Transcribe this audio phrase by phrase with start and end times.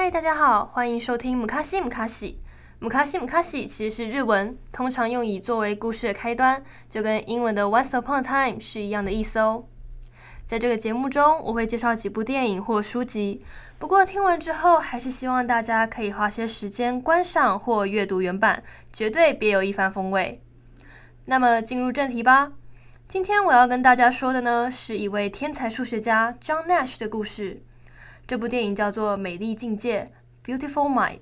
[0.00, 2.38] 嗨，大家好，欢迎收听姆卡西姆卡西。
[2.78, 9.64] 姆卡西姆卡西其实是日文，通常用以作为故事的开端，就跟英文的 Once Upon a Time 是一样的意思哦。
[10.46, 13.44] 在这个节目中，我会介绍几部电影或书籍，
[13.80, 18.62] 不过听完之后，还是希望大家可以花些时间观赏或阅读原版，
[18.92, 20.40] 绝对别有一番风味。
[21.24, 22.52] 那么进入正题吧。
[23.08, 27.62] 今天我要跟大家说的呢，是一位天才数学家 John Nash 的故事。
[28.28, 30.06] 这部电影叫做《美丽境界》
[30.44, 31.20] （Beautiful Mind）。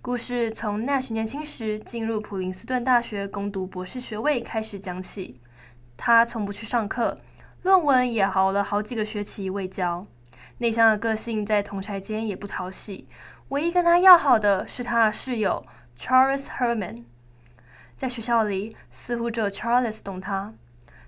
[0.00, 5.40] 故事从 Nash 年轻时进入普林斯顿大学攻读博士学位开始讲起。
[5.96, 7.18] 他从不去上课，
[7.62, 10.06] 论文也熬了好几个学期未交。
[10.58, 13.08] 内向的个性在同侪间也不讨喜。
[13.48, 15.66] 唯一跟他要好的是他的室友
[15.98, 17.02] Charles Herman。
[17.96, 20.54] 在学校里，似乎只有 Charles 懂他。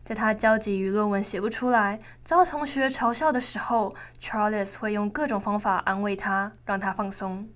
[0.08, 7.46] 在他焦急于论文写不出来、遭同学嘲笑的时候，Charles 会用各种方法安慰他，让他放松。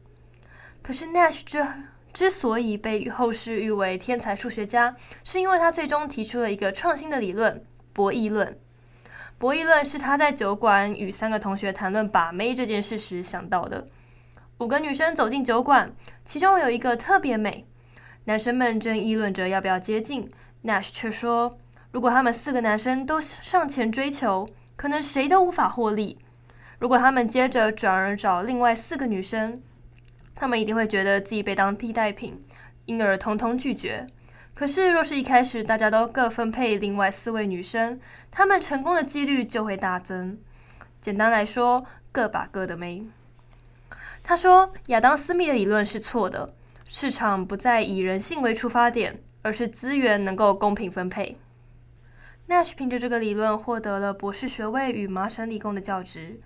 [0.83, 1.67] 可是 Nash 之
[2.13, 4.95] 之所以被后世誉为天才数学家，
[5.25, 8.59] 是因为他最终提出了一个创新的理论——博弈论。
[9.39, 13.87] 博弈论是他在酒馆与三个同学谈论把妹这件事时想到的。
[14.59, 15.91] 五个女生走进酒馆，
[16.27, 17.67] 其中有一个特别美。
[18.25, 20.29] 男生们正议论着要不要接近
[20.65, 21.59] ，Nash 却说
[21.93, 26.19] ：“如果他们四个男生都上前追求，可能谁都无法获利。
[26.79, 29.63] 如果他们接着转而找另外四个女生，
[30.35, 32.43] 他们一定会觉得自己被当替代品，
[32.87, 34.07] 因而统统拒绝。
[34.55, 40.39] 可是，若是一开始大家都各分配另外四位女生，他们成功的几率就会大增。
[41.01, 43.05] 简单来说，各把各的妹。”
[44.25, 46.55] 他说：“亚当·斯密的理论是错的。”
[46.89, 51.37] 市场不再以人性为出发点，而是资源能够公平分配。
[52.49, 56.41] Nash 凭着这个理论获得了博士学位与麻省理工的教职。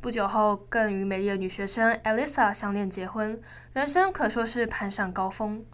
[0.00, 3.40] 不久后，更与美丽的女学生 Elisa 相恋结婚，
[3.72, 5.64] 人生可说是攀上高峰。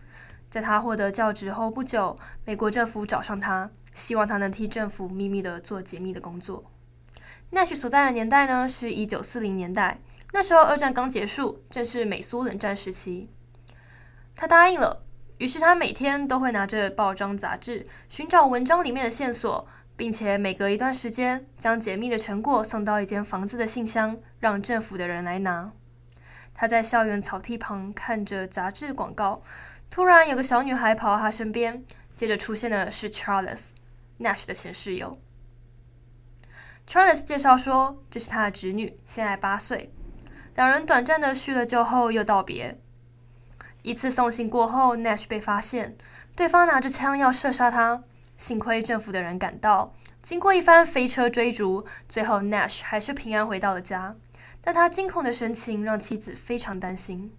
[0.48, 6.64] 在他获得教职后不久，美国政府找上他，希望他能替政府秘密地做解密的工作。
[7.53, 10.01] Nash 所在的年代呢，是一九四零年代，
[10.33, 13.29] 那时候二战刚结束，正是美苏冷战时期。
[14.36, 15.03] 他答应了，
[15.40, 25.73] 于是他每天都会拿着报章杂志寻找文章里面的线索，并且每隔一段时间将解密的成果送到一间房子的信箱，让政府的人来拿。
[26.55, 29.42] 他在校园草地旁看着杂志广告，
[29.89, 31.83] 突然有个小女孩跑到他身边，
[32.14, 35.18] 接着出现的是 Charles，Nash 的前室友。
[36.86, 39.90] Charles 介绍说，这是他的侄女，现在八岁。
[40.55, 42.79] 两人短暂的叙了旧后又道别。
[43.83, 45.96] 一次送信过后，Nash 被发现，
[46.36, 48.02] 对方拿着枪要射杀他。
[48.36, 54.17] 幸亏政府的人赶到，经过一番飞车追逐，最后 Nash 还是平安回到了家。
[54.63, 57.33] 但他惊恐的神情让妻子非常担心。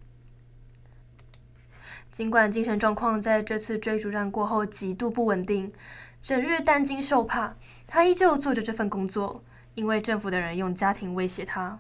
[2.12, 5.72] 尽管精神状况在这次追逐战过后极度不稳定，
[6.22, 7.54] 整日担惊受怕，
[7.88, 9.44] 他依旧做着这份工作，
[9.76, 11.78] 因为政府的人用家庭威胁他。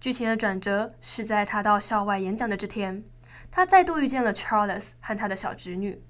[0.00, 3.04] 剧情的转折是在他到校外演讲的这天。
[3.50, 6.02] 他再度遇见了 Charles 和他的小侄女。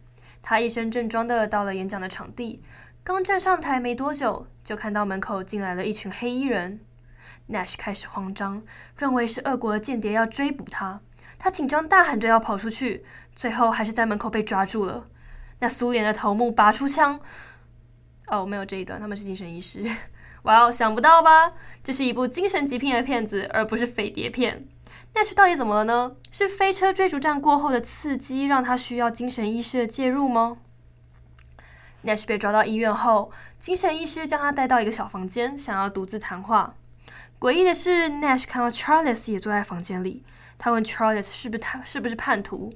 [0.43, 2.63] 他一身正装的到了演讲的场地，
[3.03, 6.81] 刚站上台没多久，就看到门口进来了一群黑衣人。
[7.49, 8.63] Nash 开始慌张，
[8.97, 11.01] 认为是俄国的间谍要追捕他。
[11.39, 13.03] 他紧张大喊着要跑出去，
[13.35, 15.05] 最后还是在门口被抓住了。
[15.59, 17.21] 那苏联的头目拔出枪。
[18.29, 19.85] 哦，没有这一段，他们是精神医师。
[20.45, 21.53] 哇哦，想不到吧？
[21.83, 24.65] 这是一部精神疾病的片子，而不是匪谍片。
[25.15, 26.17] Nash 到底怎么了呢？
[26.31, 30.57] 是飞车追逐战过后的刺激让他需要精神医师的介入吗
[32.05, 36.75] ？Nash 被抓到医院后，精神医师将他带到一个小房间，想要独自谈话。
[37.39, 40.23] 诡异的是，Nash 看到 Charles 也坐在房间里。
[40.57, 42.73] 他问 Charles 是不是他是不是叛徒，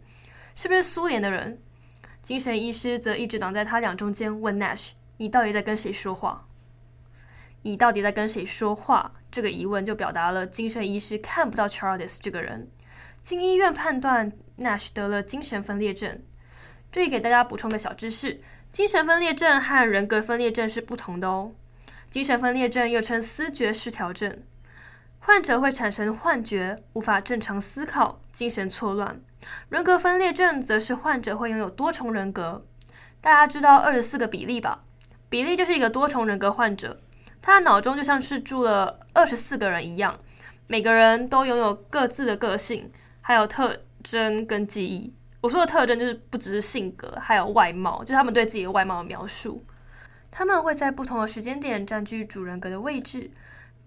[0.55, 1.61] 是不是苏联的人？
[2.23, 6.47] 精神医师则一直挡在他俩中间，问 Nash：“ 你到底在跟谁说话？”
[7.63, 9.13] 你到底在跟谁说话？
[9.35, 12.71] 这个疑问就表达了精神医师看不到 Charles 这个人。
[13.21, 16.23] 经医院判断，Nash 得了精神分裂症。
[16.93, 18.39] 这里给大家补充个小知识：
[18.71, 21.51] 精神分裂症和人格分裂症是不同的哦。
[22.09, 24.41] 精神分裂症又称思觉失调症，
[25.19, 29.21] 患者会产生幻觉，无法正常思考，精神错乱。
[29.69, 32.63] 人格分裂症则是患者会拥有多重人格。
[33.21, 34.85] 大家知道二十四个比例吧？
[35.29, 36.99] 比利就是一个多重人格患者。
[37.45, 40.19] 他的脑中就像是住了二十四个人一样，
[40.67, 45.13] 每个人都拥有各自的个性，还有特征跟记忆。
[45.43, 49.63] 我说的特征就是不只是性格，还有外貌，就是他们对自己的外貌的描述。
[50.31, 53.31] 他们会在不同的时间点占据主人格的位置，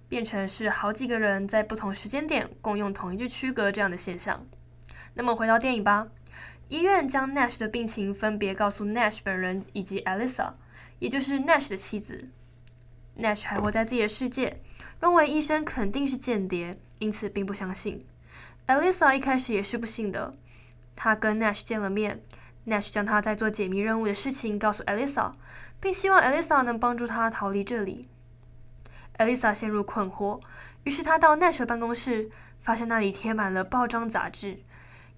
[0.07, 4.45] 变成是好几个人在不同时间点共用同一具区隔这样的现象。
[5.15, 6.09] 那么回到电影吧，
[6.67, 10.51] 医院将 Nash 的病情分别告诉 Nash 本人以及 Alisa，
[10.99, 12.29] 也就是 Nash 的妻子。
[13.19, 14.55] Nash 还活在自己的世界，
[15.01, 18.03] 认为医生肯定是间谍，因此并不相信。
[18.67, 20.33] Alyssa 一开始也是不信的。
[20.95, 22.21] 他跟 Nash 见了面
[22.65, 25.31] ，Nash 将他在做解谜任务的事情告诉 Alyssa，
[25.79, 28.07] 并希望 Alyssa 能帮助他逃离这里。
[29.17, 30.41] Alyssa 陷入困惑，
[30.83, 32.29] 于是他到 Nash 的办公室，
[32.61, 34.59] 发现那里贴满了报章杂志。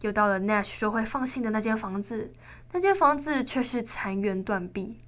[0.02, 2.32] 又到了 Nash 说会放信的那间房子，
[2.72, 5.02] 那间房子却是残垣断壁。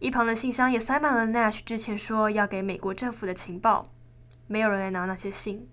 [0.00, 3.90] 一旁的信箱也塞满了 Nash 之前说要给美国政府的情报，
[4.46, 5.68] 没有人来拿那些信。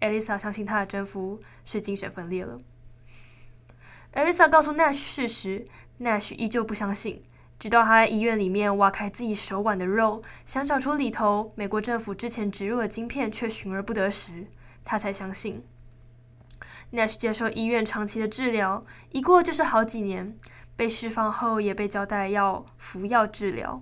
[0.00, 2.58] Alyssa 相信他的征服是精神分裂了。
[4.14, 5.64] Alyssa 告诉 Nash 事实
[6.00, 7.22] ，Nash 依旧不相信。
[7.58, 14.46] 直到他在医院里面挖开自己手腕的肉，想找出里头美国政府之前植入的晶片，却寻而不得时，
[14.84, 15.64] 他才相信。
[16.92, 20.36] Nash 接受医院长期的治疗，一过就是好几年。
[20.78, 23.80] 被释放后，也被交代要服药治疗。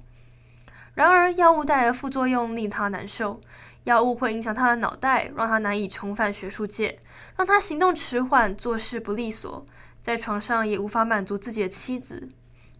[0.95, 3.39] 然而，药物带来的副作用令他难受。
[3.85, 6.99] 药物会影响他的脑袋，让他难以重返学术界，
[7.37, 9.67] 让他行动迟缓，做事不利索，
[10.01, 12.27] 在床上也无法满足自己的妻子。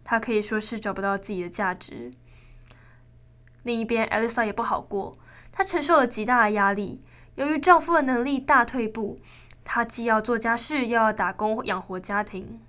[0.03, 2.11] 他可以说是找不到自己的价值。
[3.61, 5.13] 另一边，Alyssa 也不好过，
[5.51, 7.03] 她承受了极大的压力。
[7.35, 9.15] 由于丈夫的能力大退步，
[9.63, 12.59] 她既要做家事，又要打工养活家庭。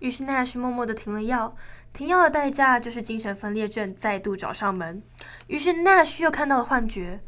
[0.00, 1.54] 于是，Nash 默默地停了药。
[1.92, 5.02] 停药的代价就是精神分裂症再度找上门。
[5.46, 7.20] 于是，Nash 又看到了幻觉。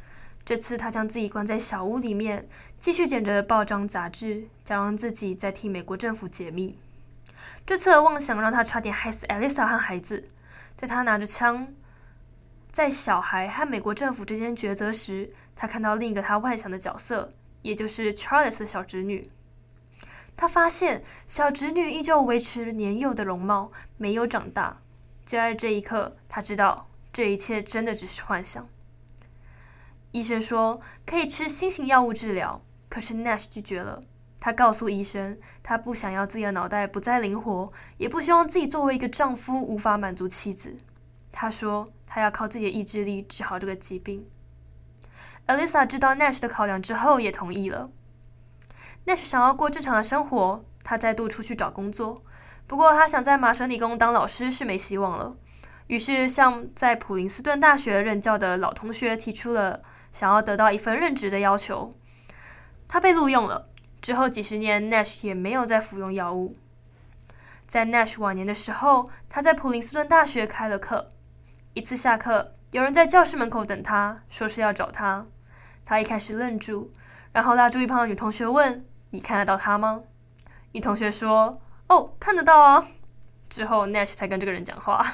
[0.44, 2.48] 这次，他将自己关在小屋里面，
[2.78, 6.76] 继续捡着报章杂志，假装自己在替美国政府解密。
[7.64, 10.24] 这次的妄想让他差点害死 Alyssa 和孩子。
[10.76, 11.68] 在他拿着枪，
[12.72, 17.30] 在小孩和美国政府之间抉择时，他看到另一个他幻想的角色，
[17.62, 19.28] 也就是 Charles 的小侄女。
[20.36, 24.80] 他发现小侄女依旧维持年幼的容貌，没有长大。
[25.24, 28.68] 就在这一刻，他知道这一切真的只是幻想。
[30.10, 34.00] 医生说可以吃新型药物治疗，可是 Nash 拒绝了。
[34.40, 40.76] 他告诉医生，他不想要自己的脑袋不再灵活，也不希望自己作为一个丈夫无法满足妻子。
[41.30, 44.26] 他说，他要靠自己的意志力治好这个疾病。
[45.46, 47.88] Alisa 知道 Nash 的考量之后，也同意了。
[49.06, 52.22] Nash 想要过正常的生活，他再度出去找工作。
[52.66, 55.36] 不过，他想在麻省理工当老师是没希望了，
[55.88, 59.82] 于是向在普林斯顿大学任教的老同学提出了
[60.12, 61.90] 想要得到一份任职的要求。
[62.88, 63.68] 他被录用了。
[64.00, 66.54] 之后几十年，Nash 也没有再服用药物。
[67.66, 71.08] 在 Nash 晚年的时候，他在普林斯顿大学开了课。
[71.74, 75.26] 一次下课，有人在教室门口等他，说是要找他。
[75.84, 76.90] 他一开始愣住，
[77.32, 80.02] 然后拉住一旁的女同学问：“你看得到他吗？”
[80.72, 82.84] 女同学说：“哦，看得到啊。”
[83.48, 85.04] 之后，Nash 才跟这个人讲话。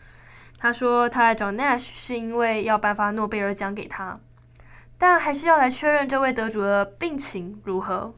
[0.58, 4.18] 他说他来找 Nash 是因为要颁发诺贝尔奖给他，
[4.98, 8.14] 但还是要来确认这位得主的病情如何。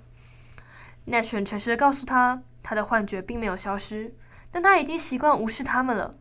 [1.06, 4.12] Nash 很诚实地告诉他，他的幻觉并没有消失，
[4.50, 6.14] 但他已经习惯无视他们了。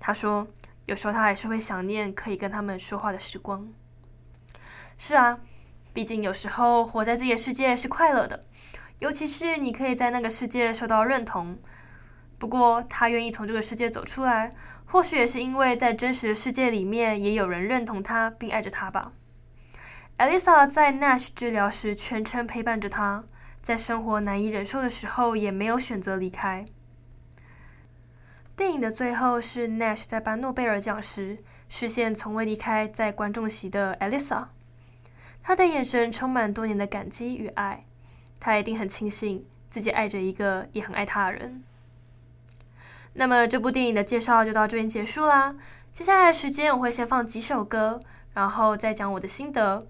[0.00, 0.46] 他说，
[0.86, 3.68] 有时候他还是会想念可以跟他们说话的时光。
[4.96, 5.40] 是啊，
[5.94, 8.44] 毕竟有时候活在自己的世界是快乐的，
[8.98, 11.56] 尤其是你可以在那个世界受到认同。
[12.36, 14.50] 不过，他愿意从这个世界走出来，
[14.86, 19.12] 或许也是因为在真实的世界里面也有人认同他并爱着他吧。
[20.18, 23.24] Alyssa 在 Nash 治疗时全程陪伴着他。
[23.62, 26.66] 在生活难以忍受的时候，也没有选择离开。
[28.54, 34.48] 电影的最后是 Nash 在颁诺贝尔奖时，视线从未离开在观众席的 Alyssa，
[35.46, 37.84] 他的眼神充满多年的感激与爱，
[38.40, 41.62] 他一定很庆幸自己爱着一个也很爱他的人。
[43.12, 45.54] 那么这部电影的介绍就到这边结束啦。
[45.92, 48.00] 接下来的时间我会先放几首歌，
[48.32, 49.86] 然后再讲我的心得。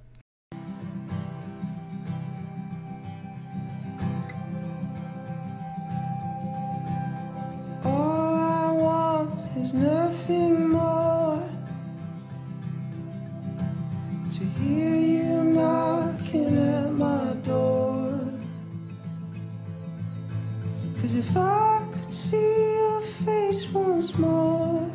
[21.17, 24.91] If I could see your face once more,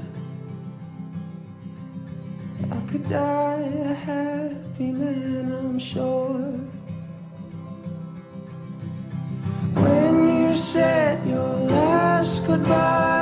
[2.70, 6.60] I could die a happy man, I'm sure.
[9.76, 13.19] When you said your last goodbye.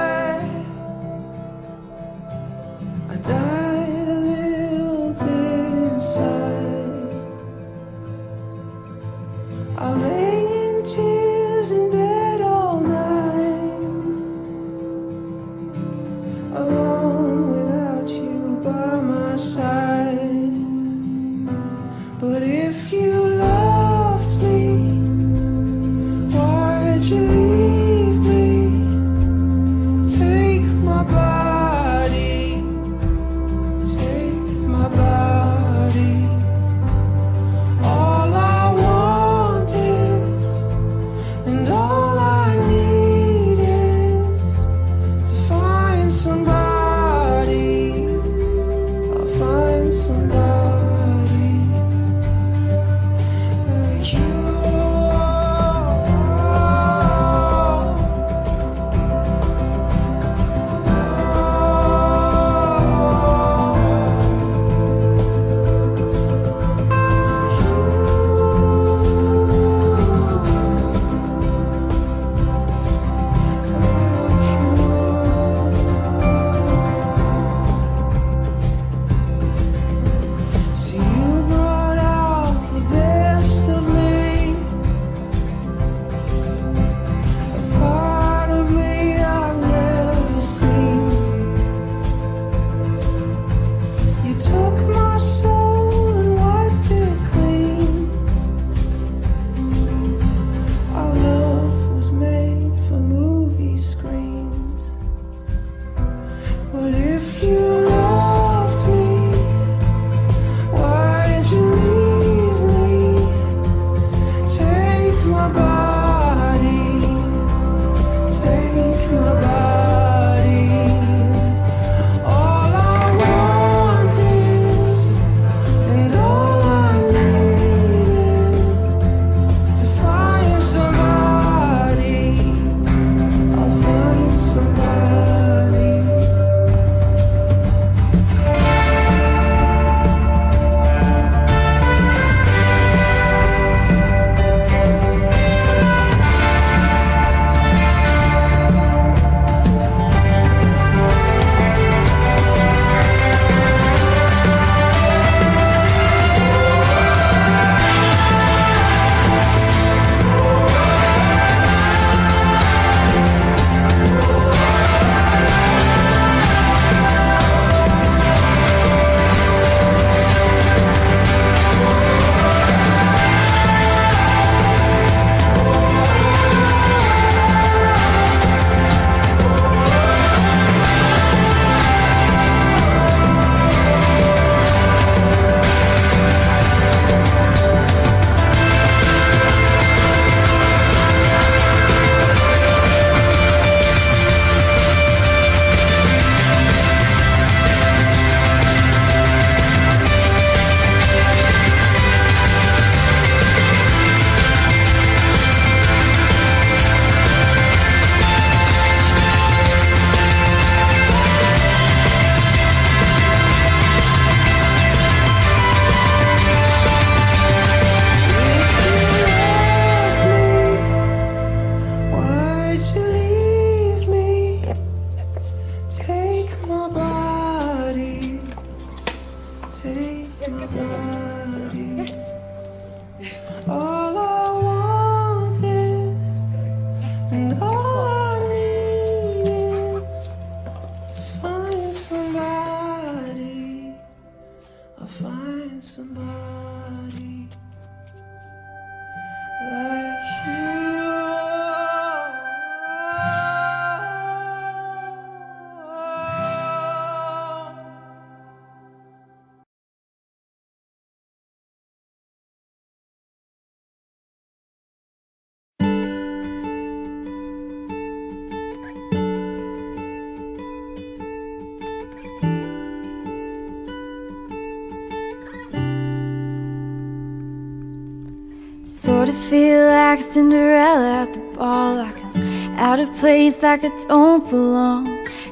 [279.07, 283.91] Sort of feel like Cinderella at the ball, like I'm out of place, like I
[284.09, 285.07] don't belong.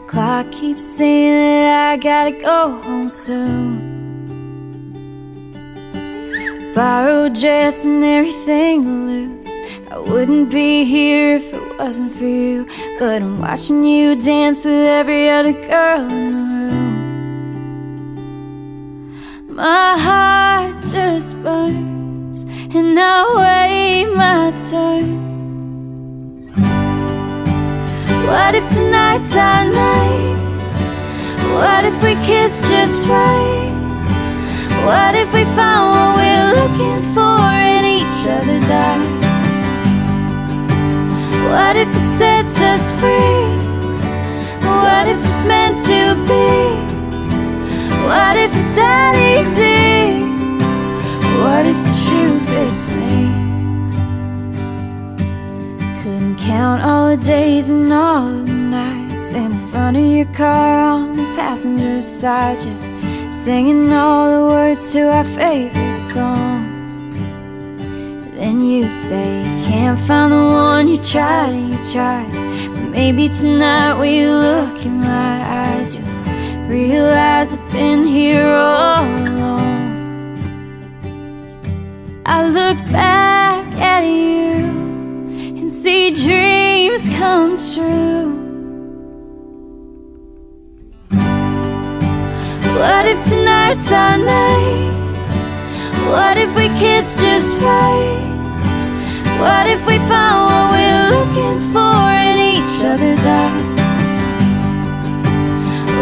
[0.08, 3.80] Clock keeps saying that I gotta go home soon.
[6.76, 9.58] Borrowed dress and everything to lose.
[9.90, 12.68] I wouldn't be here if it wasn't for you.
[13.00, 16.42] But I'm watching you dance with every other girl in the
[19.48, 19.56] room.
[19.56, 21.95] My heart just burns
[22.76, 25.08] and I wait my turn?
[28.28, 30.36] What if tonight's our night?
[31.54, 33.72] What if we kiss just right?
[34.86, 37.40] What if we find what we're looking for
[37.76, 39.52] in each other's eyes?
[41.50, 43.48] What if it sets us free?
[44.68, 46.85] What if it's meant to be?
[56.56, 61.18] Count all the days and all the nights in the front of your car on
[61.18, 62.90] the passenger side, just
[63.44, 66.92] singing all the words to our favorite songs.
[68.38, 72.32] Then you'd say you can't find the one you tried and you tried.
[72.74, 79.04] But maybe tonight when you look in my eyes, you'll realize I've been here all
[79.04, 79.76] along.
[82.26, 84.75] I look back at you
[85.86, 88.26] see dreams come true.
[92.80, 94.96] What if tonight's our night?
[96.10, 98.26] What if we kiss just right?
[99.44, 101.98] What if we found what we're looking for
[102.30, 103.66] in each other's eyes?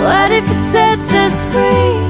[0.06, 2.03] What if it sets us free?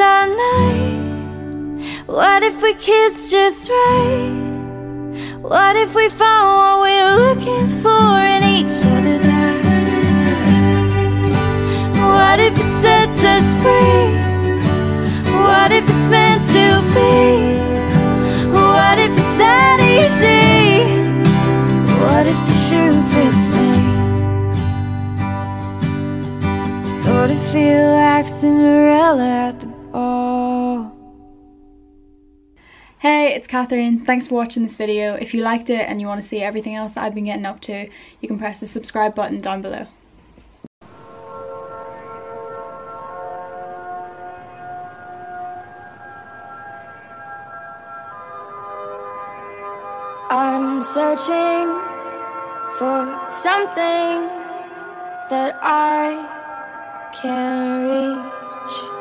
[0.00, 2.02] Our night?
[2.06, 4.48] What if we kiss just right?
[5.42, 9.60] What if we found what we're looking for in each other's eyes?
[12.00, 14.18] What if it sets us free?
[15.44, 17.58] What if it's meant to be?
[18.50, 20.84] What if it's that easy?
[22.02, 23.70] What if the shoe fits me?
[27.02, 30.96] Sort of feel like Cinderella at the ball.
[32.98, 34.04] Hey, it's Catherine.
[34.04, 35.14] Thanks for watching this video.
[35.14, 37.46] If you liked it and you want to see everything else that I've been getting
[37.46, 37.88] up to,
[38.20, 39.86] you can press the subscribe button down below.
[50.32, 51.68] I'm searching
[52.78, 54.28] for something
[55.30, 58.99] that I can reach.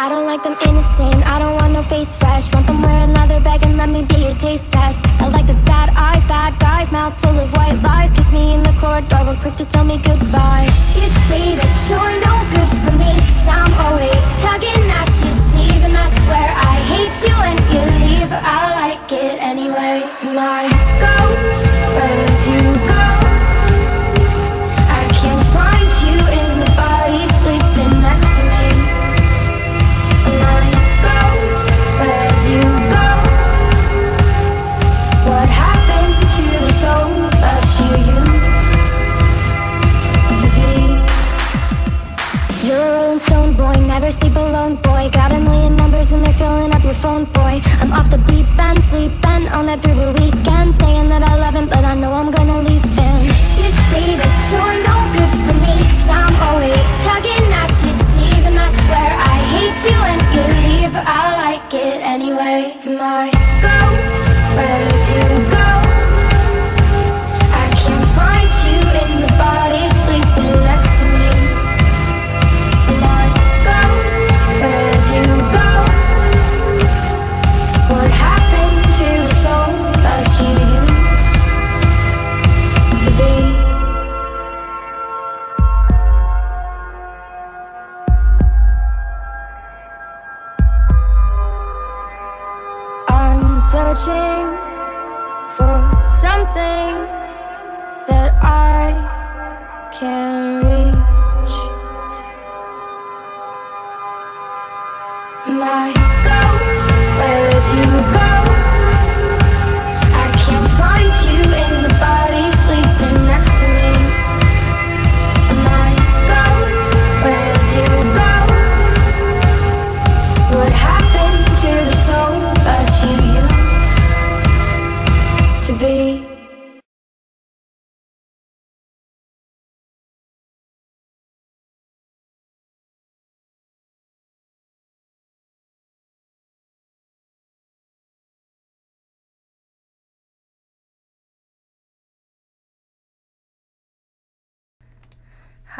[0.00, 2.52] I don't like them innocent, I don't want no face fresh.
[2.54, 5.04] Want them wearing leather bag and let me be your taste test.
[5.18, 8.12] I like the sad eyes, bad guys, mouth full of white lies.
[8.12, 10.70] Kiss me in the corridor, but quick to tell me goodbye.
[10.94, 15.82] You say that you're no good for me, cause I'm always tugging at your sleeve.
[15.82, 20.06] And I swear I hate you when you leave, I like it anyway.
[20.30, 20.62] My
[21.02, 21.57] ghost,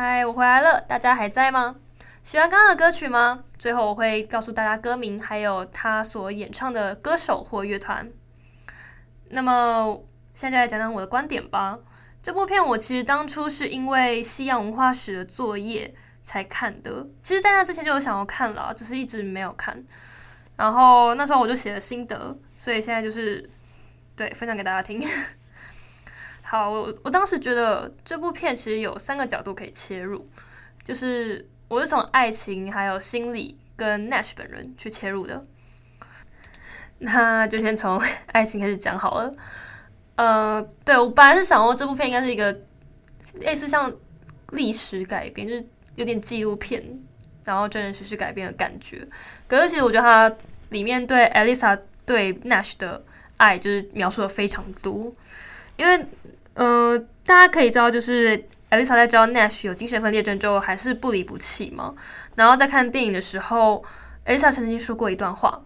[0.00, 1.74] 嗨，我回来了，大家还在吗？
[2.22, 3.42] 喜欢刚刚的歌曲吗？
[3.58, 8.08] 最后我会告诉大家歌名，还有他所演唱的歌手或乐团。
[9.30, 10.00] 那么
[10.34, 11.80] 现在来讲讲我的观点吧。
[12.22, 19.84] 这部片我其实当初是因为西洋文化史的作业才看的，其实在那之前就有想要看了，只是一直没有看。
[20.54, 23.50] 然后那时候我就写了心得，所以现在就是
[24.14, 25.04] 对分享给大家听。
[26.50, 30.24] 好，我我当时觉得这部片其实有三个角度可以切入，
[30.82, 35.42] 就是我是从爱情、还有心理跟 Nash 本人去切入的。
[37.00, 39.30] 那就先从 爱情开始讲好了。
[40.16, 42.61] 呃，对，我本来是想说这部片应该是一个
[43.40, 43.92] 类似像
[44.52, 45.62] 历史改编，就是
[45.96, 46.82] 有点纪录片，
[47.44, 49.06] 然后真人实事改编的感觉。
[49.46, 50.34] 可是其实我觉得它
[50.70, 53.04] 里面对 Elisa 对 Nash 的
[53.37, 55.12] 爱就是描述的非常多，
[55.76, 56.06] 因为
[56.59, 58.37] 呃，大家可以知道，就是
[58.68, 61.94] Elisa 在知道 Nash 有精神分裂症之后，还是不离不弃嘛。
[62.35, 63.85] 然后在看电影的时候
[64.27, 65.62] ，Elisa 曾经说过一段话，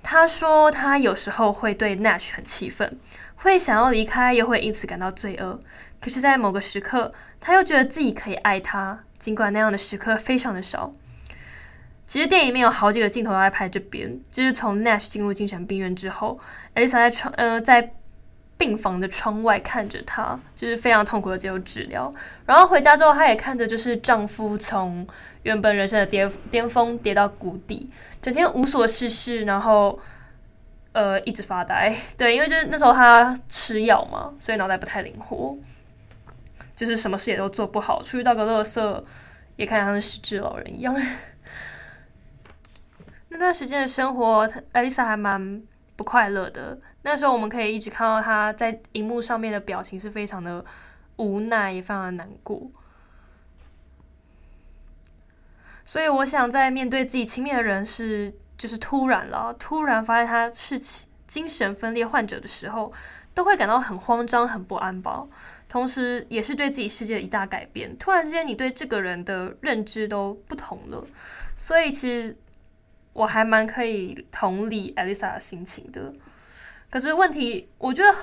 [0.00, 2.88] 她说她有时候会对 Nash 很气愤。
[3.34, 5.58] 会想要离开，又会因此感到罪恶。
[6.00, 10.92] 可是，在某个时刻，她又觉得自己可以爱他，尽管那样的时刻非常的少。
[12.06, 16.38] 其实电影里面有好几个镜头都在拍这边，就是从 Nash 进入精神病院之后
[16.76, 17.92] ，Elisa 在床呃在
[18.58, 22.12] 病房的窗外看着他，就是非常痛苦的接受治疗。
[22.44, 25.06] 然后回家之后，她也看着就是丈夫从
[25.44, 27.88] 原本人生的巅巅峰跌到谷底，
[28.20, 29.98] 整天无所事事，然后。
[30.92, 35.56] 呃，一直发呆，对，因为就是那时候她吃药嘛，所以脑袋不太灵活，
[36.74, 39.04] 就是什么事也都做不好，出去倒个垃圾
[39.54, 40.96] 也看像是失智老人一样。
[43.28, 45.62] 那段时间的生活，艾丽莎还蛮
[45.98, 46.78] 不快乐的。
[47.02, 50.64] 那时候我们可以一直看到他在荧幕上面的表情是非常的
[51.16, 52.70] 无奈，也非常的难过。
[55.84, 58.32] 所以我想，在面对自己亲密的人是。
[58.58, 60.76] 就是突然了，突然发现他是
[61.28, 62.92] 精神分裂患者的时候，
[63.32, 65.24] 都会感到很慌张、很不安吧。
[65.68, 67.96] 同时，也是对自己世界的一大改变。
[67.98, 71.06] 突然之间，你对这个人的认知都不同了。
[71.56, 72.36] 所以，其实
[73.18, 76.14] 我还蛮可以同理 Elisa 的心情的。
[76.88, 78.16] 可是问题，我觉得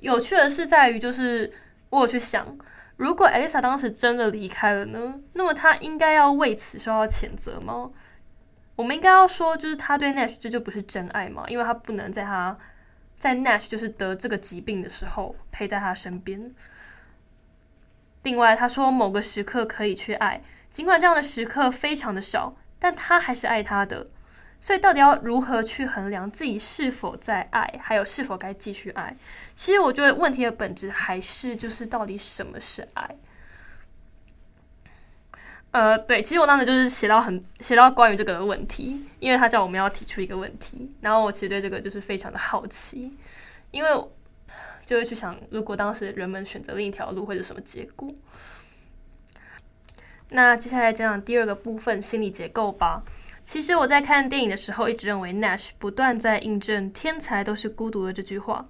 [0.00, 1.52] 有趣的是在于，就是
[1.90, 2.56] 我有去想，
[2.96, 5.12] 如果 Elisa 当时真的离开了呢？
[5.34, 7.90] 那么她应该要为此受到谴责吗？
[8.74, 12.56] 我们应该要说，就是他对 Nash 这就不是真爱嘛，因为他不能在他
[13.18, 16.54] 在 Nash 就是得这个疾病的时候陪在他身边。
[18.22, 20.40] 另外，他说某个时刻可以去爱，
[20.70, 24.06] 尽管这样的时刻非常的少，但他还是爱他的。
[24.62, 29.16] 所以，到底要如何去衡量自己是否在爱，还有是否该继续爱？
[29.56, 33.16] 其实，我觉得问题的本质还是就是到底什么是爱。
[35.72, 43.10] 呃，对，其实我当时就是写到很写到关于这个问题，因为他叫我们要提出一个问题，然后我其实对这个就是非常的好奇，
[43.72, 43.90] 因为
[44.86, 48.08] 就会去想，如果当时人们选择另一条路，会是什么结果？
[50.28, 53.02] 那接下来讲讲第二个部分，心理结构吧。
[53.52, 58.66] 其实我在看电影的时候，一直认为 Nash 不断在印证“天才都是孤独的”这句话。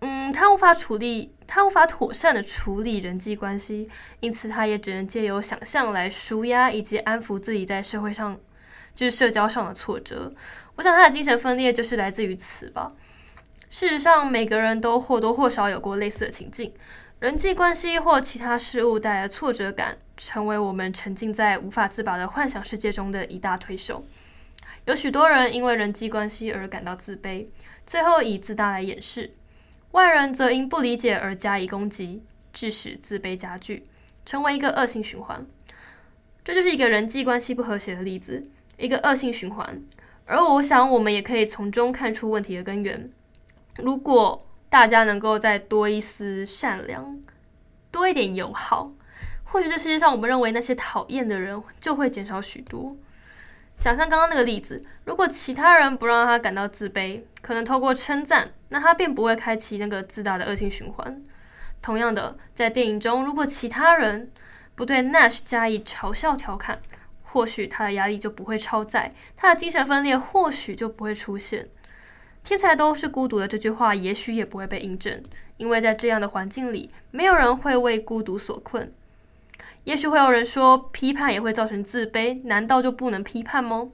[0.00, 3.86] 嗯，他无法处理，他无法妥善的处理人际关系，
[4.20, 8.40] 因此他也只能借由想象来舒压以及安抚自己在社会上，
[8.94, 10.30] 就是社交上的挫折。
[10.76, 12.90] 我想他的精神分裂就是来自于此吧。
[13.68, 16.72] 事实上，每个人都或多或少有过类似的情境，
[17.20, 24.04] 人际关系或其他事物带来挫折感，成为我们沉浸在无法自拔的幻想世界中的一大推手。
[24.84, 27.46] 有许多人因为人际关系而感到自卑，
[27.86, 29.30] 最后以自大来掩饰。
[29.92, 32.22] 外人则因不理解而加以攻击，
[32.52, 33.84] 致使自卑加剧，
[34.26, 35.46] 成为一个恶性循环。
[36.44, 38.42] 这就是一个人际关系不和谐的例子，
[38.76, 39.80] 一个恶性循环。
[40.26, 43.10] 而我想，我们也可以从中看出问题的根源。
[43.78, 47.16] 如果大家能够再多一丝善良，
[47.92, 48.90] 多一点友好，
[49.44, 52.92] 或许这世界上我们认为那些讨厌的人就会减少许多。
[53.76, 61.22] 想象刚刚那个例子，如果其他人不让他感到自卑，可能透过称赞，那他便不会开启那个自大的恶性循环。
[61.80, 64.32] 同样的，在电影中，如果其他人
[64.74, 66.80] 不对 Nash 加以嘲笑调侃，
[67.22, 71.68] 或许他的压力就不会超载，他的精神分裂或许就不会出现。
[72.44, 75.20] 天才都是孤独的这句话，也许也不会被印证，
[75.56, 78.92] 因为在这样的环境里，没有人会为孤独所困。
[79.84, 83.88] 也许会有人说，批判也会造成自卑，难道就不能批判吗？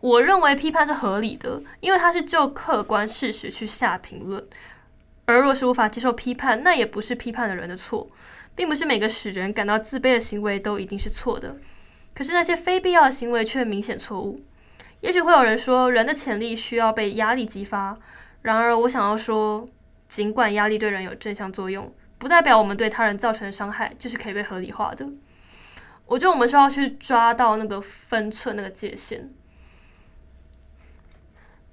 [0.00, 4.42] 我认为批判是合理的，因为它是就客观事实去下评论。
[5.24, 8.08] 而若是无法接受批判，那也不是批判的人的错。
[8.54, 11.54] 并不是每个使人感到自卑的行为都一定是错的，
[12.14, 14.34] 可是那些非必要的行为却明显错误。
[15.00, 17.96] 也许会有人说，人的潜力需要被压力激发。
[18.42, 19.66] 然而，我想要说，
[20.08, 25.08] 尽管压力对人有正向作用，不代表我们对他人造成的伤害就是可以被合理化的。
[26.06, 29.30] 我觉得我们需要去抓到那个分寸、那个界限。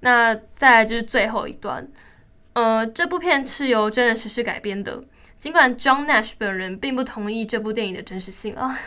[0.00, 1.88] 那再来就是最后一段，
[2.52, 5.02] 呃，这部片是由真人实事改编的，
[5.38, 8.78] 尽管 John Nash 本人并不同意这部电影的真实性啊。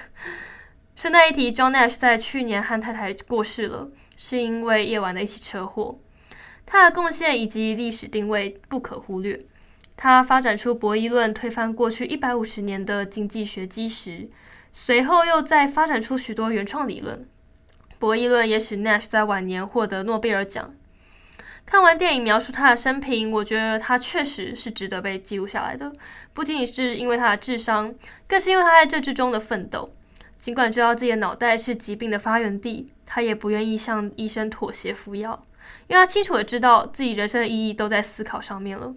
[0.95, 5.97] 顺带一提，John Nash 在去年和太太过世了，是因为夜晚的一起车祸。
[6.65, 9.39] 他的贡献以及历史定位不可忽略。
[9.95, 14.27] 他发展出博弈论，推翻过去一百五十年的经济学基石，
[14.73, 17.25] 随后又再发展出许多原创理论。
[17.97, 20.75] 博弈论也使 Nash 在晚年获得诺贝尔奖。
[21.65, 25.91] 看完电影描述他的生平，我觉得他确实是值得被记录下来的，
[26.33, 27.93] 不仅仅是因为他的智商，
[28.27, 29.89] 更是因为他在这之中的奋斗。
[30.37, 35.41] 尽管知道自己的脑袋是疾病的发源地，他也不愿意向医生妥协服药，
[35.87, 38.93] 因为他清楚的知道自己人生的意义都在思考上面了。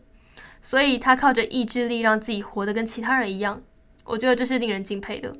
[0.62, 3.62] 所以他靠着意志力让自己活得跟其他人一样。
[4.04, 5.32] 我觉得这是令人敬佩的。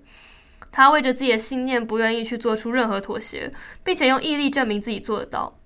[0.73, 3.51] 他为着自己的信念不愿意去做出任何妥协，
[3.85, 5.59] 并且用毅力证明自己做得到。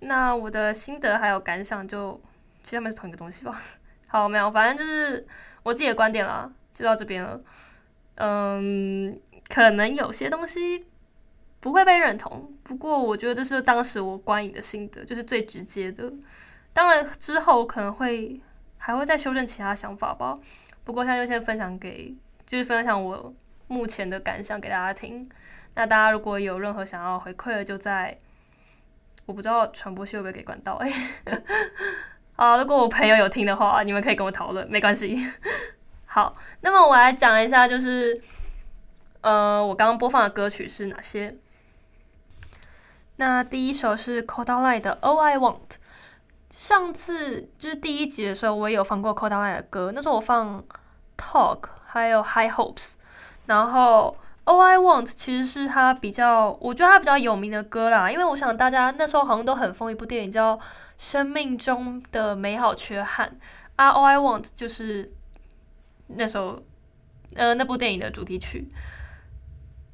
[0.00, 2.20] 那我的心得还有感想就
[2.62, 3.60] 其实他们是同一个东西吧。
[4.06, 5.26] 好，没有，反正就是
[5.62, 7.40] 我自己的观点啦，就到这边了。
[8.16, 10.86] 嗯，可能有些东西
[11.60, 16.12] 不会被认同，不过我觉得这是当时我观影的心得，就是最直接的。
[16.72, 18.40] 当然之后可能会
[18.78, 20.34] 还会再修正其他想法吧。
[20.84, 22.14] 不过现在就先分享给，
[22.46, 23.34] 就是分享我
[23.68, 25.28] 目前的感想给大家听。
[25.74, 28.16] 那大家如果有任何想要回馈的，就在
[29.26, 30.92] 我不知道传播系会不会给管道哎。
[32.36, 35.16] 啊，如果我朋友有听的话，你们可以跟我讨论，没关系。
[36.14, 38.22] 好，那么我来讲一下，就是，
[39.20, 41.36] 呃，我刚刚播放的歌曲是哪些？
[43.16, 45.72] 那第一首是 Kodaline 的 All I Want。
[46.50, 50.62] 上次就是第一集的时候，我也有放过 Kodaline 的歌，那时候我放
[51.18, 52.92] Talk 还有 High Hopes，
[53.46, 60.56] 然后 All I Want 其实是他比较，我觉得他比较有名的歌啦，因为我想大家那时候好像都很疯一部电影叫
[60.96, 63.30] 《生命中的美好缺憾》
[63.74, 65.12] 啊，All I Want 就是。
[66.08, 66.62] 那首，
[67.34, 68.68] 呃，那部电影的主题曲，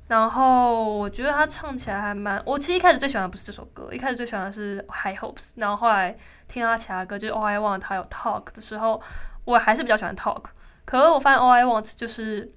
[0.09, 2.42] 然后我觉得他唱起来还蛮……
[2.44, 6.14] 我其实一开始最喜欢的不是这首歌，一开始最喜欢的是《High Hopes》，然后后来
[6.49, 9.01] 听他其他歌，就是《All I Want》还有《Talk》的时候，
[9.44, 10.42] 我还是比较喜欢《Talk》，
[10.85, 12.51] 可是我发现《All I Want》就是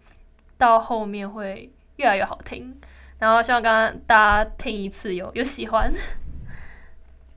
[0.58, 2.76] 到后面会越来越好听，
[3.20, 5.94] 然后希望刚刚大家听一次有有喜欢，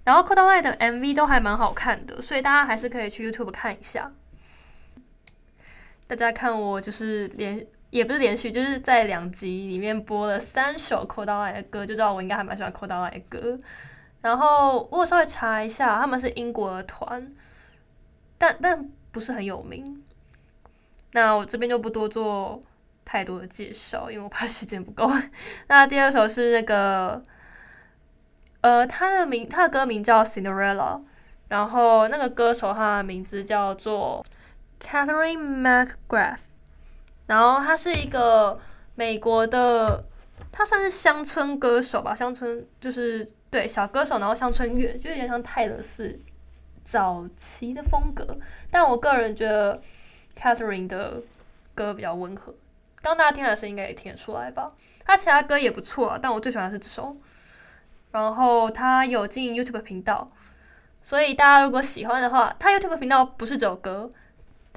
[0.05, 4.11] 然后 Kodaline 的 MV 都还蛮好看的，所以大家还是可以去 YouTube 看一下。
[6.09, 13.59] 大家看我就是连也不是连续，就是在两集里面播了三首 Kodaline 的歌，就知道我应该还蛮喜欢 Kodaline 的歌。
[14.21, 17.33] 然后我稍微查一下，他们是英国的团，
[18.39, 20.03] 但但不是很有名。
[21.13, 22.61] 那我这边就不多做
[23.05, 25.11] 太多的介绍，因为我怕时间不够。
[25.67, 27.21] 那第二首是那个，
[28.61, 31.01] 呃，他的名，他的歌名叫 Cinderella，
[31.49, 34.25] 然后那个歌手他的名字叫做。
[34.81, 36.39] Catherine McGrath，
[37.27, 38.59] 然后他是一个
[38.95, 40.05] 美国的，
[40.53, 46.21] 他算是乡村歌手吧，乡村就是对小歌手，然后乡村乐就有点像泰勒斯
[46.85, 48.39] 早期的风格，
[48.71, 49.83] 但我个人觉得
[50.39, 51.21] Catherine 的
[51.75, 52.55] 歌比较温和，
[53.03, 54.73] 刚大家听的声音应该也听得出来吧，
[55.05, 57.17] 他其他歌也不错，但我最喜欢的是这首，
[58.13, 60.29] 然后他有进 YouTube 频道，
[61.03, 64.13] 所以大家如果喜欢的话，他 YouTube 频道不是这首歌。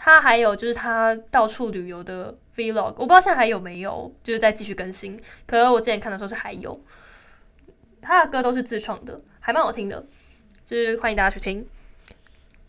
[0.01, 5.19] 他还有就是他到处旅游的 vlog，我不知道现在还有没有，就是在继续更新。
[5.45, 6.81] 可是我之前看的时候是还有，
[8.01, 10.01] 他的歌都是自创的，还蛮好听的，
[10.63, 11.67] 就是欢迎大家去听。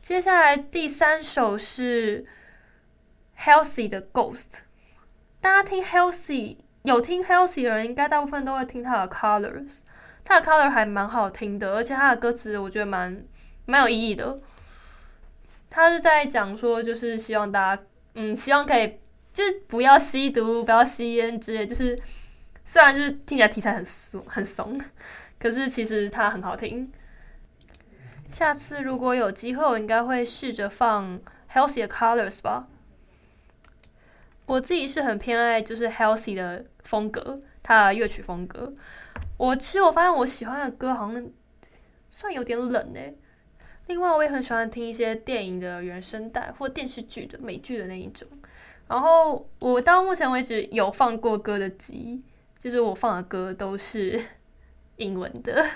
[0.03, 2.25] 接下来第三首是
[3.39, 4.63] Healthy 的 Ghost，
[5.41, 9.83] 大家听 Healthy 有听 Healthy 的人，应该大部分都会听他的 Colors，
[10.25, 13.23] 他的 Color 还蛮好听的，而且他的歌词我觉得蛮
[13.67, 14.37] 蛮有意义的。
[15.71, 17.83] 他是在讲说，就是希望大家，
[18.15, 18.99] 嗯，希望可以，
[19.33, 21.65] 就是不要吸毒，不要吸烟之类。
[21.65, 21.97] 就是
[22.65, 24.81] 虽然就是听起来题材很怂很怂，
[25.39, 26.93] 可是其实它很好听。
[28.29, 31.21] 下次如果有机会，我应该会试着放
[31.53, 32.69] Healthy Colors 吧。
[34.47, 38.73] 我自己是很偏爱就是 Healthy 的风格，他的乐曲风格。
[39.37, 41.31] 我其实我发现我喜欢的歌好像
[42.11, 43.17] 算有点冷诶、欸。
[43.91, 48.27] 另外，我也很喜欢听一些电影的原声带或电视剧的美剧的那一种。
[48.87, 52.23] 然后我到目前为止有放过歌的集，
[52.61, 54.21] 就是我放的歌都是
[54.95, 55.67] 英文的。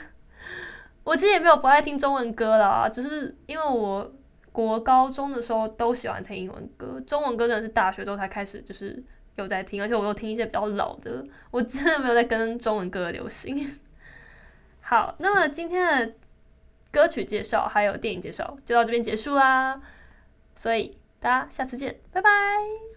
[1.02, 4.14] 我其实也没有不爱听中文歌啦，只是因为我
[4.52, 9.02] 国高中的时候都喜欢听英文歌，中文歌真的是大学之后才开始就是
[9.34, 13.68] 有在听，而且我又听一些比较老的，我真的没有在跟中文歌流行。
[14.80, 16.14] 好，那么今天的
[16.94, 19.82] 歌曲介绍还有电影介绍就到这边结束啦，
[20.54, 22.93] 所以大家下次见，拜拜。